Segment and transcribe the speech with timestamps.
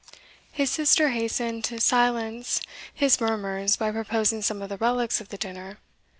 [0.51, 2.59] His sister hastened to silence
[2.91, 5.77] his murmurs, by proposing some of the relies of the dinner.